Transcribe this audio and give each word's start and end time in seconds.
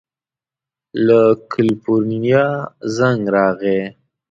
له 1.05 1.21
کلیفورنیا 1.51 2.45
زنګ 2.95 3.21
راغی. 3.35 3.79